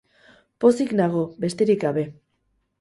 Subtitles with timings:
[0.65, 2.09] Pozik nago, besterik gabe.